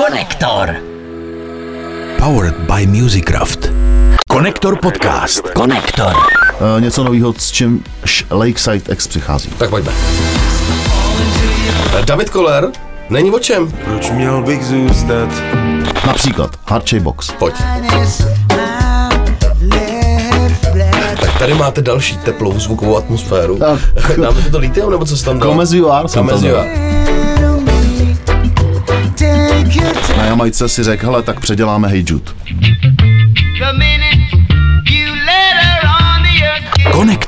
[0.00, 0.76] Konektor.
[2.18, 3.68] Powered by Musicraft.
[4.28, 5.50] Konektor podcast.
[5.50, 6.12] Konektor.
[6.16, 7.84] Uh, něco nového, s čím
[8.30, 9.50] Lakeside X přichází.
[9.50, 9.92] Tak pojďme.
[12.04, 12.70] David Koller,
[13.10, 13.72] není o čem.
[13.84, 15.28] Proč měl bych zůstat?
[16.06, 17.30] Například Hard Box.
[17.38, 17.54] Pojď.
[21.20, 23.58] Tak tady máte další teplou zvukovou atmosféru.
[23.58, 24.18] Tak.
[24.20, 25.46] Dáme to lithium, nebo co se tam dá?
[25.46, 27.29] Come as you are, Come as you are.
[30.16, 32.32] Na Jamajce si řekl, hele, tak předěláme Hey Jude.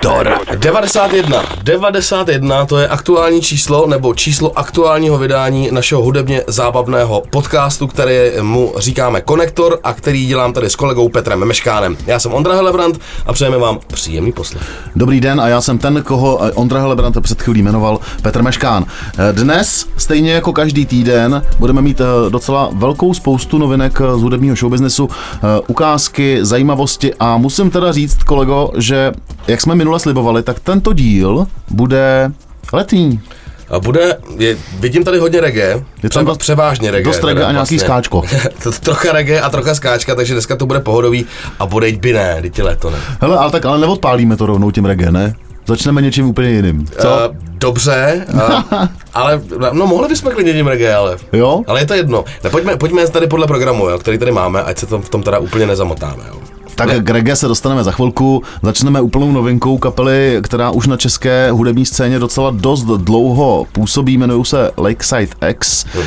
[0.03, 0.59] Konektor.
[0.59, 1.43] 91.
[1.63, 8.75] 91 to je aktuální číslo nebo číslo aktuálního vydání našeho hudebně zábavného podcastu, který mu
[8.77, 11.97] říkáme Konektor a který dělám tady s kolegou Petrem Meškánem.
[12.07, 14.63] Já jsem Ondra Helebrant a přejeme vám příjemný poslech.
[14.97, 18.85] Dobrý den a já jsem ten, koho eh, Ondra Helebrant před chvílí jmenoval Petr Meškán.
[19.19, 24.57] Eh, Dnes, stejně jako každý týden, budeme mít eh, docela velkou spoustu novinek z hudebního
[24.57, 25.09] showbiznesu,
[25.67, 29.13] ukázky, zajímavosti a musím teda říct, kolego, že
[29.49, 32.33] jak jsme minule slibovali, tak tento díl bude
[32.73, 33.21] letní.
[33.71, 37.13] A bude, je, vidím tady hodně reggae, Je tam dost- převážně reggae.
[37.13, 38.23] dost reggae a nějaký skáčko.
[38.63, 41.27] To- trocha reggae a trocha skáčka, takže dneska to bude pohodový
[41.59, 42.97] a bude jít by ne, teď je léto ne.
[43.21, 45.35] Hele, ale tak ale neodpálíme to rovnou tím reggae, ne?
[45.67, 46.87] Začneme něčím úplně jiným.
[47.01, 47.09] Co?
[47.09, 48.41] Uh, dobře, uh,
[49.15, 51.63] ale no mohli bychom klidně tím reggae, ale, Jo?
[51.67, 52.25] ale je to jedno.
[52.45, 55.23] Ne, pojďme, pojďme tady podle programu, jo, který tady máme, ať se tom, v tom
[55.23, 56.23] teda úplně nezamotáme.
[56.29, 56.37] Jo.
[56.87, 58.43] Tak k reggae se dostaneme za chvilku.
[58.63, 64.45] Začneme úplnou novinkou kapely, která už na české hudební scéně docela dost dlouho působí, jmenují
[64.45, 65.85] se Lakeside X.
[65.95, 66.03] Eh,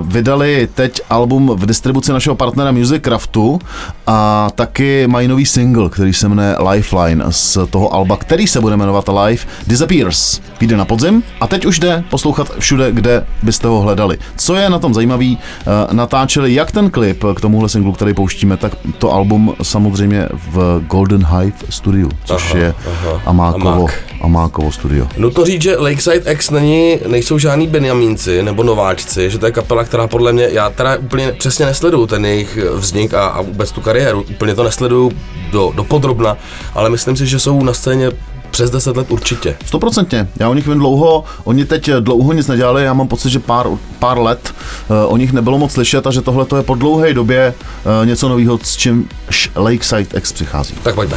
[0.00, 3.58] Vydali teď album v distribuci našeho partnera Musicraftu
[4.06, 8.76] a taky mají nový single, který se jmenuje Lifeline z toho alba, který se bude
[8.76, 10.40] jmenovat Life Disappears.
[10.60, 14.18] Vyjde na podzim a teď už jde poslouchat všude, kde byste ho hledali.
[14.36, 18.56] Co je na tom zajímavý, eh, natáčeli jak ten klip k tomuhle singlu, který pouštíme,
[18.56, 23.22] tak to album samozřejmě v Golden Hive Studio, což Aha, je aha.
[23.26, 23.94] Amákovo, Amák.
[24.20, 25.06] Amákovo studio.
[25.16, 29.84] Nutno říct, že Lakeside X není, nejsou žádní Benjamínci nebo nováčci, že to je kapela,
[29.84, 33.80] která podle mě, já teda úplně přesně nesleduju ten jejich vznik a, a vůbec tu
[33.80, 35.12] kariéru, úplně to nesleduju
[35.52, 36.36] do, do podrobna,
[36.74, 38.10] ale myslím si, že jsou na scéně
[38.50, 39.56] přes 10 let určitě.
[39.66, 40.28] Stoprocentně.
[40.40, 43.66] Já o nich vím dlouho, oni teď dlouho nic nedělali, já mám pocit, že pár,
[43.98, 44.54] pár let
[44.88, 47.54] uh, o nich nebylo moc slyšet a že tohle to je po dlouhé době
[48.00, 49.08] uh, něco nového, s čím
[49.56, 50.74] Lakeside X přichází.
[50.82, 51.16] Tak pojďme.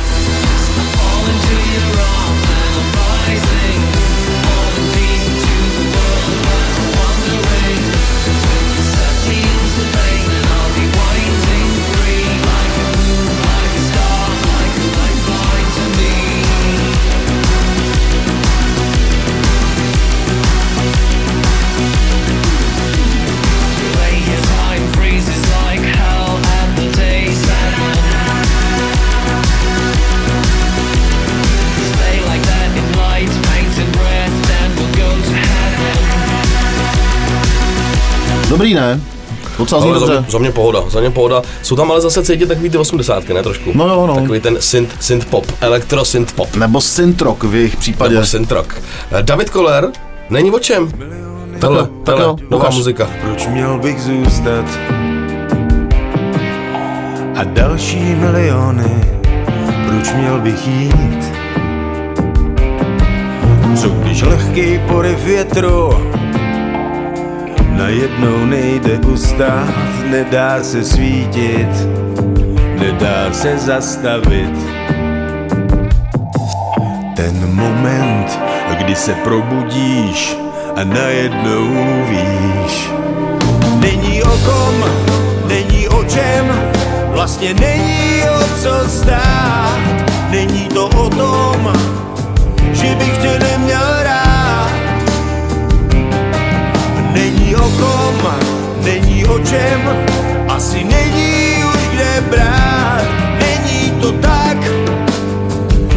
[38.60, 39.02] Dobrý, ne?
[39.58, 40.22] Docela zní Ale za, dobře.
[40.22, 41.42] mě, za mě pohoda, za mě pohoda.
[41.62, 43.72] Jsou tam ale zase cítit takový ty 80 ne trošku?
[43.74, 44.16] No jo, no.
[44.16, 46.56] Takový ten synth, synth pop, elektro synth pop.
[46.56, 48.14] Nebo synth-rock v jejich případě.
[48.14, 48.82] Nebo synth rock.
[49.12, 49.88] Eh, David Koller,
[50.30, 50.92] není o čem.
[51.60, 53.10] Tohle, jo, tak tohle, jo, nová muzika.
[53.22, 54.66] Proč měl bych zůstat?
[57.36, 59.04] A další miliony,
[59.90, 61.34] proč měl bych jít?
[63.82, 65.94] Co když lehký poryv větru
[67.80, 69.72] najednou nejde ustát,
[70.12, 71.72] nedá se svítit,
[72.80, 74.56] nedá se zastavit.
[77.16, 78.40] Ten moment,
[78.78, 80.38] kdy se probudíš
[80.76, 81.68] a najednou
[82.10, 82.90] víš,
[83.80, 84.76] Není o kom,
[85.48, 86.52] není o čem,
[87.12, 89.80] vlastně není o co stát.
[90.30, 91.74] Není to o tom,
[92.74, 93.89] že bych tě neměl
[97.80, 98.36] Kom,
[98.84, 99.82] není o čem,
[100.48, 103.04] asi není už kde brát.
[103.40, 104.58] Není to tak,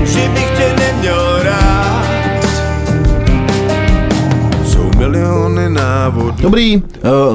[0.05, 1.92] že bych tě neměl rád.
[6.03, 6.33] Návodů.
[6.41, 6.83] Dobrý, uh,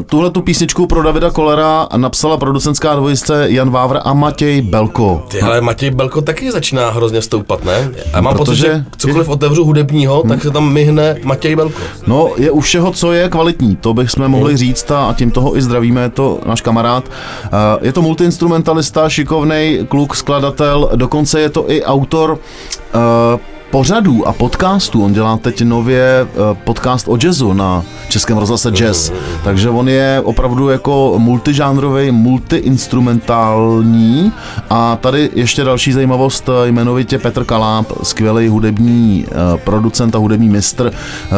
[0.06, 5.24] tuhle tu písničku pro Davida Kolera napsala producentská dvojice Jan Vávr a Matěj Belko.
[5.28, 7.92] Tyhle Matěj Belko taky začíná hrozně stoupat, ne?
[8.14, 11.80] A mám pocit, Protože- že cokoliv otevřu hudebního, tak se tam myhne Matěj Belko.
[12.08, 15.62] No, je u všeho, co je kvalitní, to bychom mohli říct a tím toho i
[15.62, 17.04] zdravíme, je to náš kamarád.
[17.08, 17.50] Uh,
[17.82, 23.40] Je to multiinstrumentalista, šikovný kluk, skladatel, dokonce je to i autor uh,
[23.72, 26.26] pořadů a podcastů, on dělá teď nově eh,
[26.64, 29.12] podcast o jazzu na Českém rozhlase Jazz,
[29.44, 34.32] takže on je opravdu jako multižánrový, multiinstrumentální
[34.70, 40.50] a tady ještě další zajímavost, eh, jmenovitě Petr Kaláb, skvělý hudební eh, producent a hudební
[40.50, 40.92] mistr,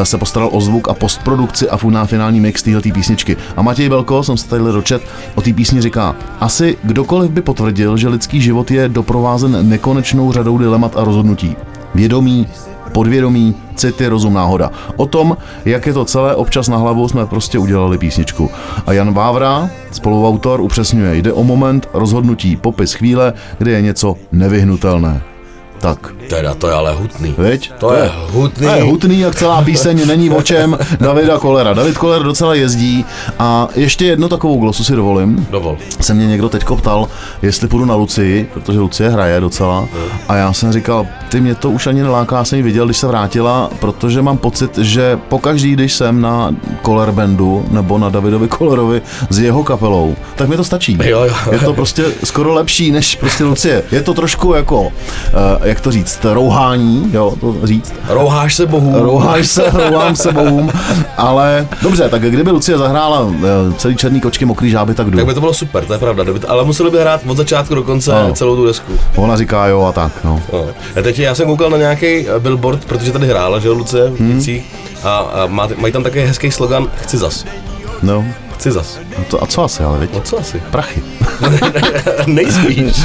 [0.03, 3.37] se postaral o zvuk a postprodukci a finální mix téhle písničky.
[3.57, 5.01] A Matěj Belko, jsem se tady dočet,
[5.35, 10.57] o té písni říká, asi kdokoliv by potvrdil, že lidský život je doprovázen nekonečnou řadou
[10.57, 11.55] dilemat a rozhodnutí.
[11.95, 12.47] Vědomí,
[12.91, 14.71] podvědomí, city, rozum, náhoda.
[14.95, 18.51] O tom, jak je to celé občas na hlavu, jsme prostě udělali písničku.
[18.85, 25.21] A Jan Vávra, spoluautor, upřesňuje, jde o moment rozhodnutí, popis chvíle, kdy je něco nevyhnutelné.
[25.81, 27.35] Tak, Teda, to je ale hutný.
[27.37, 27.71] viď?
[27.79, 28.67] To je hutný.
[28.67, 31.73] To je hutný, jak celá píseň není o čem Davida Kolera.
[31.73, 33.05] David Koller docela jezdí
[33.39, 35.47] a ještě jednu takovou glosu si dovolím.
[35.51, 35.77] Dovol.
[36.01, 37.07] se mě někdo teď ptal,
[37.41, 39.87] jestli půjdu na Lucii, protože Lucie hraje docela.
[40.27, 42.97] A já jsem říkal, ty mě to už ani neláká, já jsem ji viděl, když
[42.97, 48.47] se vrátila, protože mám pocit, že pokaždý, když jsem na Koller Bandu nebo na Davidovi
[48.47, 50.97] Kollerovi s jeho kapelou, tak mi to stačí.
[51.03, 51.33] Jo, jo.
[51.51, 53.83] Je to prostě skoro lepší než prostě Lucie.
[53.91, 54.87] Je to trošku jako,
[55.63, 57.93] eh, jak to říct, rouhání, jo, to říct.
[58.07, 59.03] Rouháš se bohu.
[59.03, 60.71] Rouháš se, rouvám se bohům,
[61.17, 65.17] ale dobře, tak kdyby Lucie zahrála eh, celý černý kočky, mokrý žáby, tak jdu.
[65.17, 66.23] Tak by to bylo super, to je pravda.
[66.47, 68.33] Ale museli by hrát od začátku do konce Ano.
[68.33, 68.91] celou tu desku.
[69.15, 70.41] Ona říká jo a tak, no.
[70.53, 70.65] No.
[70.99, 74.19] A teď já jsem koukal na nějaký eh, billboard, protože tady hrála, že Lucie v
[74.19, 74.43] Hmm.
[75.03, 77.45] A, a má, mají tam také hezký slogan Chci zas.
[78.01, 78.25] no.
[78.59, 78.99] Chci zas.
[79.27, 80.13] To, a co asi, ale viď?
[80.13, 80.61] No co asi?
[80.71, 81.03] Prachy.
[82.27, 83.01] Nejspíš.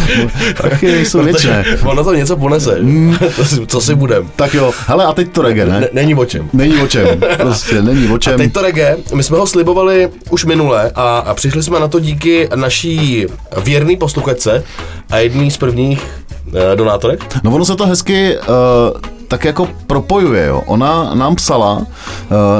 [0.56, 1.64] Prachy jsou věčné.
[1.84, 2.78] Ono to něco ponese.
[3.36, 4.30] to si, co si budem.
[4.36, 5.80] Tak jo, hele a teď to reggae, ne?
[5.80, 6.48] Ne, není o čem.
[6.52, 8.36] Není o čem, prostě není o čem.
[8.38, 12.00] Teď to reggae, my jsme ho slibovali už minule a, a přišli jsme na to
[12.00, 13.26] díky naší
[13.62, 14.64] věrný posluchačce
[15.10, 16.06] a jedný z prvních
[16.54, 17.24] eh, donátorek.
[17.44, 20.62] No ono se to hezky uh, tak jako propojuje, jo.
[20.67, 21.85] Ona nám psala uh,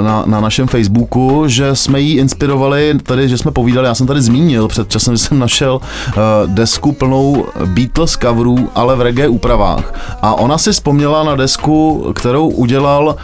[0.05, 4.23] na, na našem Facebooku, že jsme jí inspirovali, tady, že jsme povídali, já jsem tady
[4.23, 9.95] zmínil před časem, že jsem našel uh, desku plnou Beatles coverů, ale v reggae úpravách.
[10.23, 13.17] A ona si vzpomněla na desku, kterou udělal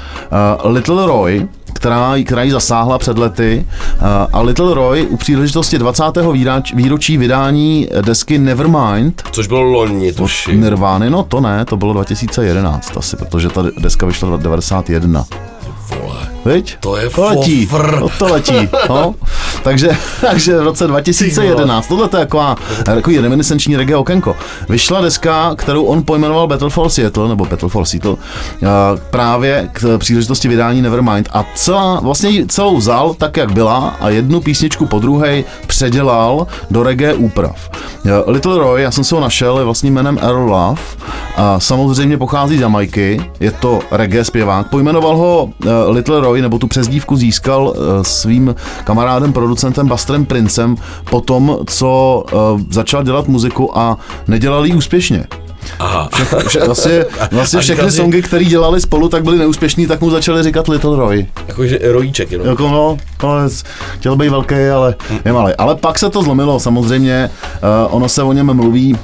[0.65, 1.49] uh, Little Roy,
[1.81, 3.67] která, která ji zasáhla před lety.
[4.01, 6.05] Uh, A Little Roy u příležitosti 20.
[6.33, 10.61] výrač, výročí vydání desky Nevermind Což bylo loni, tuším.
[10.61, 15.25] Nirvány, no to ne, to bylo 2011 asi, protože ta deska vyšla 91.
[16.03, 16.29] Vole.
[16.45, 16.77] Viď?
[16.81, 19.15] To je to letí, no, to letí, no.
[19.63, 24.37] takže, takže v roce 2011, tohle to je taková, takový reminiscenční reggae okénko.
[24.69, 28.17] Vyšla deska, kterou on pojmenoval Battle for Seattle, nebo Battle for Seattle,
[28.63, 28.67] eh,
[29.11, 34.41] právě k příležitosti vydání Nevermind a celá, vlastně celou vzal tak, jak byla a jednu
[34.41, 37.71] písničku po druhé předělal do reggae úprav.
[38.07, 40.83] Eh, Little Roy, já jsem si ho našel, je vlastním jménem Earl Love
[41.41, 46.59] a samozřejmě pochází z Jamajky, je to reggae zpěvák, pojmenoval ho eh, Little Roy, nebo
[46.59, 48.55] tu přezdívku získal eh, svým
[48.85, 50.77] kamarádem, producentem Busterem Princem
[51.11, 52.35] po tom, co eh,
[52.71, 53.99] začal dělat muziku a
[54.29, 55.25] nedělal ji úspěšně.
[55.79, 56.09] Aha.
[56.13, 60.43] Vše- Vlastně, vlastně všechny říkal songy, které dělali spolu, tak byly neúspěšní, tak mu začali
[60.43, 61.27] říkat Little Roy.
[61.49, 62.47] Jakože rojíček jenom.
[62.47, 63.49] Jako no, no
[63.93, 64.95] chtěl být velký, ale
[65.25, 65.53] je malý.
[65.59, 67.31] Ale pak se to zlomilo, samozřejmě,
[67.89, 68.97] uh, ono se o něm mluví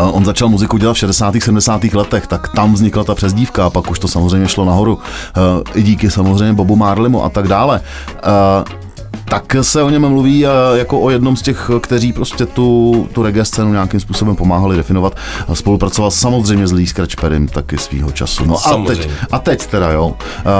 [0.00, 1.34] On začal muziku dělat v 60.
[1.44, 1.84] 70.
[1.84, 4.98] letech, tak tam vznikla ta přezdívka a pak už to samozřejmě šlo nahoru.
[5.36, 5.40] Eh,
[5.78, 7.80] I díky samozřejmě Bobu Marlimu a tak dále.
[8.16, 8.84] Eh,
[9.24, 13.22] tak se o něm mluví eh, jako o jednom z těch, kteří prostě tu, tu
[13.22, 15.16] reggae scénu nějakým způsobem pomáhali definovat.
[15.52, 18.44] Spolupracoval samozřejmě s Lee Scratch Perrym taky svýho času.
[18.44, 19.14] No a teď, Samozřejmě.
[19.32, 20.16] a teď teda jo.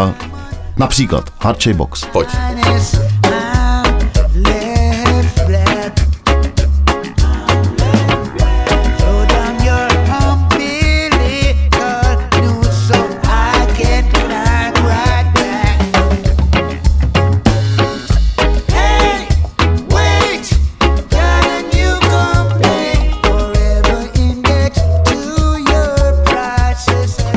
[0.09, 0.15] Eh,
[0.77, 2.05] Například Hard Box.
[2.13, 2.29] Pojď.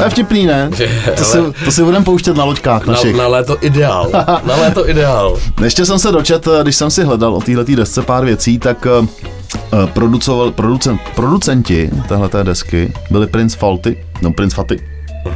[0.08, 0.70] Je vtipný, ne?
[1.18, 3.16] To si, to si budeme pouštět na loďkách Na, našich.
[3.16, 4.10] na léto ideál.
[4.44, 5.38] Na léto ideál.
[5.64, 9.08] Ještě jsem se dočet, když jsem si hledal o této desce pár věcí, tak eh,
[9.54, 14.80] eh, producoval, producent, producenti téhleté desky byli Prince Falty, no Prince Fatty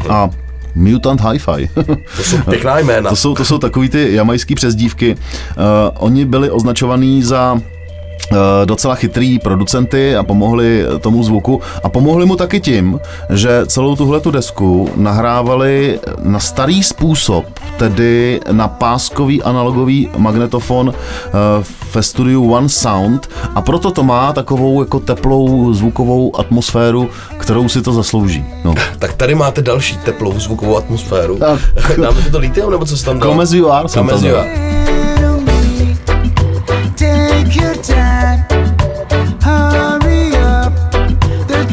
[0.10, 0.30] a
[0.76, 1.70] Mutant Hi-Fi.
[2.18, 3.10] To jsou pěkná jména.
[3.10, 5.16] To jsou, to jsou takový ty jamajský přezdívky.
[5.16, 5.64] Uh,
[6.00, 7.81] oni byli označovaní za eh,
[8.66, 14.20] docela chytrý producenty a pomohli tomu zvuku a pomohli mu taky tím, že celou tuhle
[14.20, 17.46] tu desku nahrávali na starý způsob,
[17.78, 21.32] tedy na páskový analogový magnetofon eh,
[21.94, 27.82] ve studiu One Sound a proto to má takovou jako teplou zvukovou atmosféru, kterou si
[27.82, 28.46] to zaslouží.
[28.64, 28.74] No.
[29.00, 31.38] Tak tady máte další teplou zvukovou atmosféru.
[31.38, 31.60] Tak.
[32.02, 33.28] Dáme to litium, nebo co se tam dá?
[33.28, 34.81] Come as you are, Come as you are.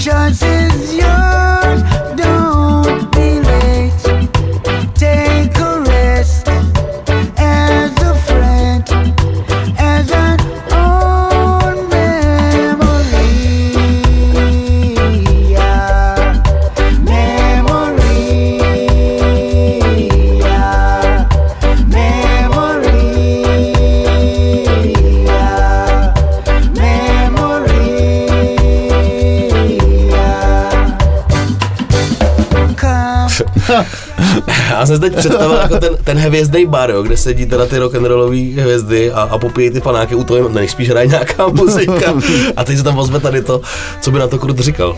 [0.08, 0.67] The
[34.88, 39.12] jsem teď představil jako ten, ten hvězdný bar, jo, kde sedí teda ty rock'n'rollové hvězdy
[39.12, 42.14] a, a popíjí ty panáky, u toho nejspíš hraje nějaká muzika
[42.56, 43.60] a teď se tam ozve tady to,
[44.00, 44.96] co by na to Krut říkal.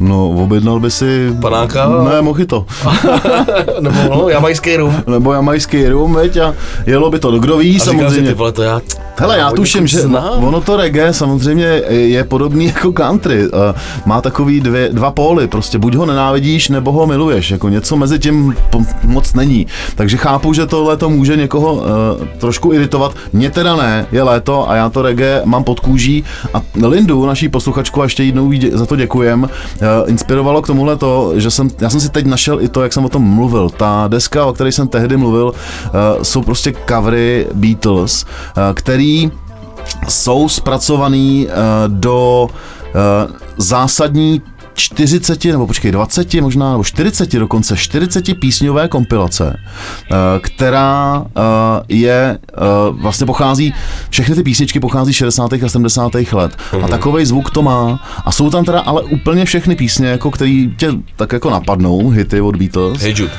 [0.00, 1.32] No, objednal by si...
[1.40, 1.88] Panáka?
[1.88, 2.66] Ne, mojito.
[3.80, 4.94] Nebo no, jamajský rum.
[5.06, 6.54] Nebo jamajský rum, veď, a
[6.86, 8.28] jelo by to, kdo ví, A říkal si, samozřejmě.
[8.30, 8.80] ty vole, to já...
[9.16, 10.44] Hele, já tuším, někud že znám.
[10.44, 13.42] ono to reggae samozřejmě je podobný jako country.
[14.06, 17.50] Má takový dvě, dva póly, prostě buď ho nenávidíš, nebo ho miluješ.
[17.50, 18.82] Jako něco mezi tím po-
[19.34, 19.66] není.
[19.94, 21.82] Takže chápu, že tohle to může někoho uh,
[22.38, 23.14] trošku iritovat.
[23.32, 26.24] Mě teda ne, je léto a já to reggae mám pod kůží.
[26.54, 29.48] A Lindu, naší posluchačku, a ještě jednou za to děkujem, uh,
[30.10, 33.04] inspirovalo k tomuhle to, že jsem, já jsem si teď našel i to, jak jsem
[33.04, 33.70] o tom mluvil.
[33.70, 39.30] Ta deska, o které jsem tehdy mluvil, uh, jsou prostě covery Beatles, uh, který
[40.08, 41.52] jsou zpracovaný uh,
[41.86, 44.42] do uh, zásadní
[44.74, 51.40] 40, nebo počkej, 20 možná, nebo 40 dokonce, 40 písňové kompilace, eh, která eh,
[51.88, 52.56] je, eh,
[52.90, 53.74] vlastně pochází,
[54.10, 55.52] všechny ty písničky pochází z 60.
[55.52, 56.32] a 70.
[56.32, 56.56] let.
[56.82, 58.04] A takový zvuk to má.
[58.24, 62.40] A jsou tam teda ale úplně všechny písně, jako který tě tak jako napadnou, hity
[62.40, 63.32] od Beatles, Hey Jude,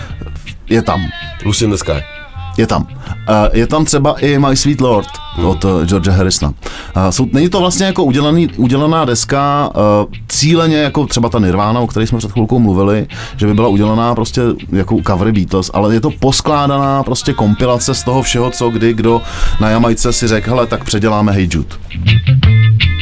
[0.70, 1.02] je tam.
[1.46, 2.21] Lucy in the Sky.
[2.58, 2.81] Je tam.
[2.81, 5.08] Uh, je tam třeba i My Sweet Lord
[5.43, 6.53] od uh, Georgea Harrisona.
[6.96, 11.79] Uh, jsou, není to vlastně jako udělaný, udělaná deska uh, cíleně jako třeba ta Nirvana,
[11.79, 14.41] o které jsme před chvilkou mluvili, že by byla udělaná prostě
[14.72, 19.22] jako cover Beatles, ale je to poskládaná prostě kompilace z toho všeho, co kdy kdo
[19.60, 21.75] na Jamajce si řekl, hele, tak předěláme Hey Jude.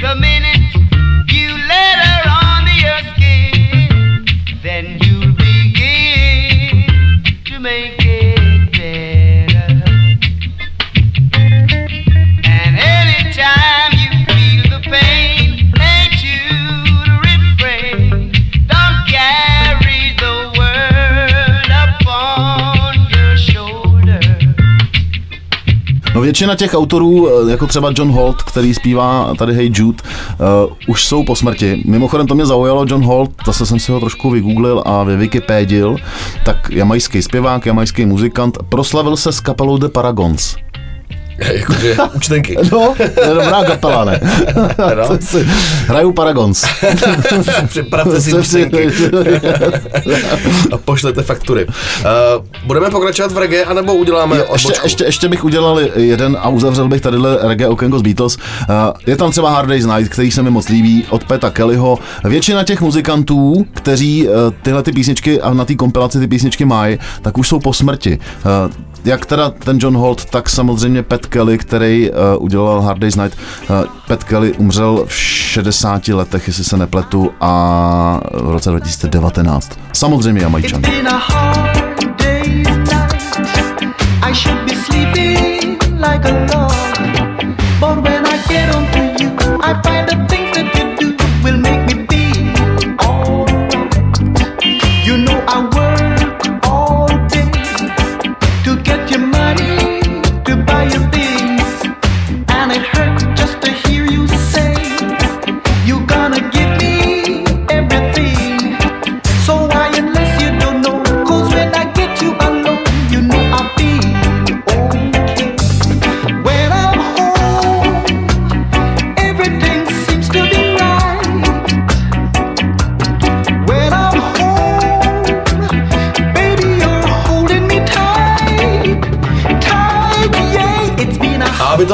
[0.01, 0.79] The minute
[1.33, 2.08] you let
[26.19, 30.73] No většina těch autorů, eh, jako třeba John Holt, který zpívá tady Hey Jude, uh,
[30.87, 31.83] už jsou po smrti.
[31.85, 35.95] Mimochodem to mě zaujalo, John Holt, zase jsem si ho trošku vygooglil a vyvikipédil,
[36.45, 40.55] tak jamajský zpěvák, jamajský muzikant, proslavil se s kapelou The Paragons.
[41.53, 42.55] Jakože účtenky.
[42.71, 44.19] No, to je dobrá kapela, ne?
[44.55, 45.17] No.
[45.19, 45.47] Si-
[45.87, 46.65] Hraju Paragons.
[47.67, 48.89] Připravte si účtenky
[50.71, 51.65] a pošlete faktury.
[51.65, 51.73] Uh,
[52.65, 56.87] budeme pokračovat v reggae, anebo uděláme Jo, ještě, ještě, ještě bych udělal jeden a uzavřel
[56.87, 58.35] bych tadyhle reggae okénko z Beatles.
[58.37, 58.43] Uh,
[59.07, 61.99] je tam třeba Hard Day's Night, který se mi moc líbí, od Peta Kellyho.
[62.23, 66.99] Většina těch muzikantů, kteří uh, tyhle ty písničky a na té kompilaci ty písničky mají,
[67.21, 68.19] tak už jsou po smrti.
[68.65, 68.71] Uh,
[69.05, 73.37] jak teda ten John Holt, tak samozřejmě Pat Kelly, který uh, udělal Hard Day's Night.
[73.69, 73.75] Uh,
[74.07, 79.79] Pat Kelly umřel v 60 letech, jestli se nepletu, a v roce 2019.
[79.93, 80.81] Samozřejmě Jamajčan.
[80.85, 81.89] A.
[84.21, 84.33] I
[89.61, 90.48] a find the things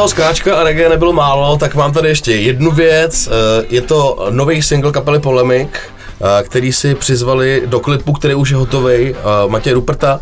[0.06, 3.28] toho skáčka a reggae nebylo málo, tak mám tady ještě jednu věc.
[3.28, 5.95] Eh, Je to nový single kapely Polemic, eh,
[6.44, 9.16] který si přizvali do klipu, který už je hotový,
[9.48, 10.20] Matěj Ruperta.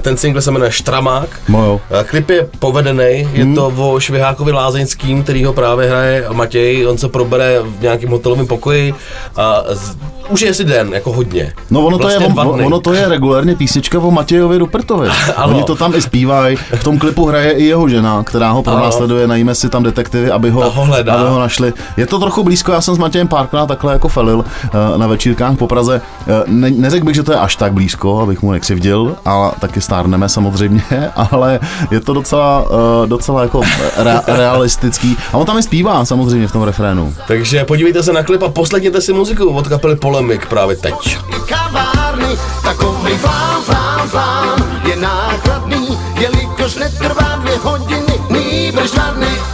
[0.00, 1.28] Ten single se jmenuje Štramák.
[1.48, 1.80] No jo.
[1.90, 6.98] Eh, Klip je povedený, je to o Švihákovi Lázeňským, který ho právě hraje Matěj, on
[6.98, 8.94] se probere v nějakém hotelovém pokoji
[9.36, 9.96] a z,
[10.28, 11.52] už je si den, jako hodně.
[11.70, 15.08] No ono to, je, Vlastně on, ono to je regulárně písnička o Matějovi Rupertovi.
[15.44, 16.56] Oni to tam i zpívají.
[16.56, 20.50] V tom klipu hraje i jeho žena, která ho pronásleduje, najíme si tam detektivy, aby
[20.50, 21.72] ho, ho aby ho našli.
[21.96, 25.06] Je to trochu blízko, já jsem s Matějem párkrát takhle jako felil eh, na
[25.44, 26.00] večírkách po Praze.
[26.26, 29.80] Eh, Ne, neřekl bych, že to je až tak blízko, abych mu nekřivdil, ale taky
[29.80, 30.82] stárneme samozřejmě,
[31.30, 31.60] ale
[31.90, 32.64] je to docela,
[33.04, 33.60] eh, docela jako
[33.96, 35.16] re, realistický.
[35.32, 37.14] A on tam i zpívá samozřejmě v tom refrénu.
[37.28, 41.18] Takže podívejte se na klip a poslechněte si muziku od kapely Polemic právě teď.
[41.48, 49.53] kavárny, takový flám, flám, flám je nákladný, jelikož netrvá dvě hodiny, nýbrž dva dny.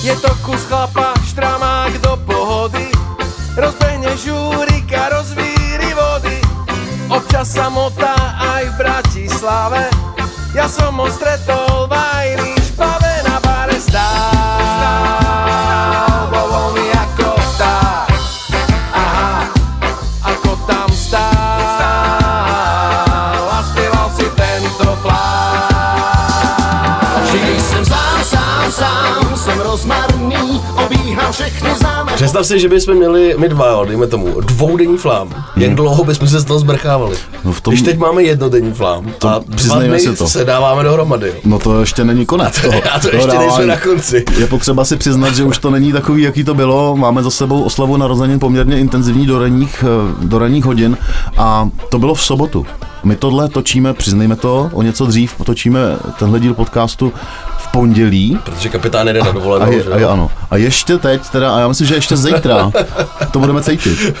[0.00, 2.88] Je to kus chlapa, štramák do pohody?
[3.52, 6.40] Rozbehne žúrika, rozvíri vody.
[7.12, 9.92] Občas samota aj v Bratislave.
[10.56, 11.69] Ja som ho stretol
[32.40, 35.44] Představ si, že bychom měli my dva, jo, dejme tomu, dvoudenní flám.
[35.56, 37.16] Jak dlouho bychom se z toho zbrchávali?
[37.44, 40.28] No v tom- Když teď máme jednodenní flám a dva přiznejme si to.
[40.28, 41.28] se dáváme dohromady.
[41.28, 41.34] jo.
[41.44, 42.60] No to ještě není konec.
[42.60, 44.24] Toho, A to toho ještě nejsme na konci.
[44.38, 46.96] Je potřeba si přiznat, že už to není takový, jaký to bylo.
[46.96, 50.96] Máme za sebou oslavu narozenin poměrně intenzivní do ranních, eh, do ranních hodin
[51.36, 52.66] a to bylo v sobotu.
[53.04, 55.80] My tohle točíme, přiznejme to, o něco dřív točíme
[56.18, 57.12] tenhle díl podcastu
[57.58, 58.38] v pondělí.
[58.44, 60.30] Protože kapitán jde na A, dovolenou, je, že a je, ano.
[60.50, 62.72] A ještě teď, teda, a já myslím, že ještě zítra
[63.30, 63.98] to budeme cítit.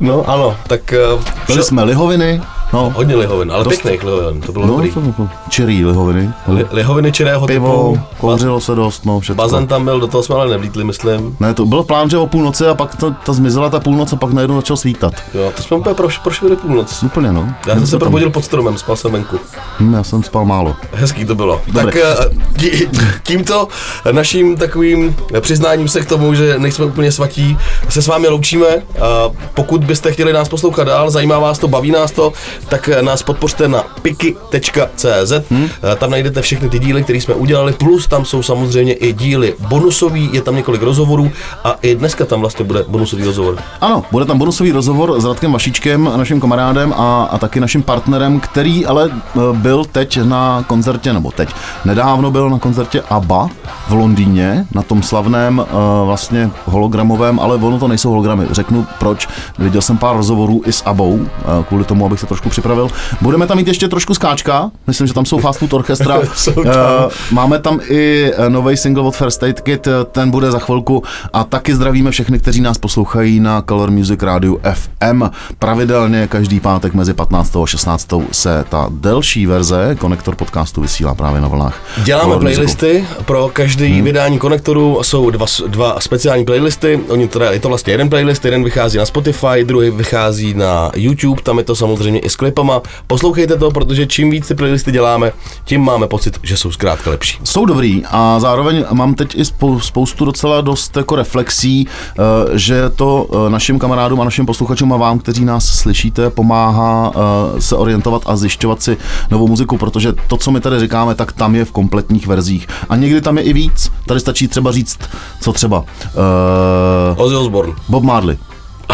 [0.00, 4.52] No ano, tak uh, Byli jsme lihoviny, no, hodně lihovin, ale Dost- pěkných lihovin, to
[4.52, 4.90] bylo no dobrý.
[4.90, 6.30] to, čirý lihoviny.
[6.48, 9.42] Li, lihoviny čirého Pivo, typu, kouřilo se dost, no, všechno.
[9.44, 11.36] bazén tam byl, do toho jsme ale nevlítli, myslím.
[11.40, 14.16] Ne, to byl plán, že o půlnoci a pak to, ta zmizela ta půlnoc a
[14.16, 15.12] pak najednou začal svítat.
[15.34, 17.02] Jo, to jsme úplně proš, prošli do půlnoc.
[17.02, 17.48] Úplně, no.
[17.66, 19.38] Já jsem se tam- probudil pod stromem, spal jsem venku.
[19.80, 20.76] Hm, já jsem spal málo.
[20.92, 21.60] Hezký to bylo.
[21.66, 21.84] Dobré.
[21.84, 22.88] Tak eh, tí-
[23.22, 23.68] tímto
[24.12, 28.66] naším takovým přiznáním se k tomu, že nejsme úplně svatí, se s vámi loučíme.
[29.00, 32.32] A Pokud byste chtěli nás poslouchat dál, zajímá vás to, baví nás to,
[32.68, 35.32] tak eh, nás podpořte na piki.cz.
[35.50, 35.68] Hmm.
[35.92, 39.54] Eh, Tam najdete všechny ty díly, které jsme udělali, plus tam jsou samozřejmě i díly
[39.68, 41.30] bonusový, je tam několik rozhovorů
[41.64, 43.56] a i dneska tam vlastně bude bonusový rozhovor.
[43.80, 48.40] Ano, bude tam bonusový rozhovor s Radkem Vašičkem, naším kamarádem a, a taky naším partnerem,
[48.40, 51.48] který ale e, byl teď na koncertě, nebo teď,
[51.84, 53.48] nedávno byl na koncertě ABBA
[53.88, 55.64] v Londýně, na tom slavném e,
[56.04, 59.28] vlastně hologramovém, ale ono to nejsou hologramy, řeknu proč.
[59.58, 62.88] Viděl jsem pár rozhovorů i s ABBou, e, kvůli tomu, abych se trošku připravil.
[63.20, 66.20] Budeme tam mít ještě trošku skáčka, myslím, že tam jsou Fast Food Orchestra.
[66.34, 66.74] Jsou tam.
[66.74, 71.44] E, Máme tam i nový single od First Aid Kit, ten bude za chvilku a
[71.44, 75.22] taky zdravíme všechny, kteří nás poslouchají na Color Music Radio FM.
[75.58, 77.56] Pravidelně každý pátek mezi 15.
[77.56, 78.08] a 16.
[78.32, 81.82] se ta delší verze konektor podcastu vysílá právě na vlnách.
[82.04, 82.54] Děláme Color Musicu.
[82.54, 84.04] playlisty, pro každý hmm.
[84.04, 88.64] vydání konektoru jsou dva, dva speciální playlisty, Oni teda, je to vlastně jeden playlist, jeden
[88.64, 92.82] vychází na Spotify, druhý vychází na YouTube, tam je to samozřejmě i klipama.
[93.06, 95.32] Poslouchejte to, protože čím víc ty playlisty děláme,
[95.64, 97.38] tím máme pocit, že jsou zkrátka lepší.
[97.44, 102.22] Jsou dobrý a zároveň mám teď i spou- spoustu docela dost jako reflexí, eh,
[102.58, 107.60] že to eh, našim kamarádům a našim posluchačům a vám, kteří nás slyšíte, pomáhá eh,
[107.60, 108.96] se orientovat a zjišťovat si
[109.30, 112.66] novou muziku, protože to, co my tady říkáme, tak tam je v kompletních verzích.
[112.88, 113.92] A někdy tam je i víc.
[114.06, 114.98] Tady stačí třeba říct,
[115.40, 115.78] co třeba.
[115.80, 117.74] Uh, Ozzy Osbourne.
[117.88, 118.38] Bob Marley.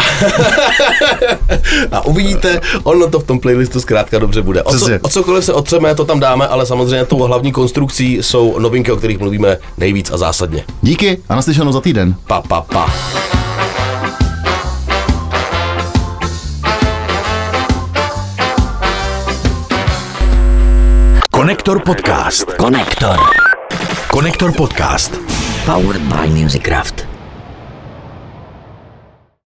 [1.91, 4.63] A uvidíte, ono to v tom playlistu zkrátka dobře bude.
[4.63, 8.59] O, co, o cokoliv se otřeme, to tam dáme, ale samozřejmě tou hlavní konstrukcí jsou
[8.59, 10.63] novinky, o kterých mluvíme nejvíc a zásadně.
[10.81, 12.15] Díky a naslyšenou za týden.
[12.27, 12.93] Pa, pa, pa.
[21.31, 22.53] Konektor podcast.
[22.57, 23.17] Konektor.
[24.11, 25.11] Konektor podcast.
[25.65, 27.06] Powered by Musicraft.